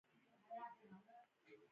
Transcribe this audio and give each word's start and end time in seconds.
ملالۍ 0.47 0.87
میړنۍ 0.91 1.55
وه 1.61 1.67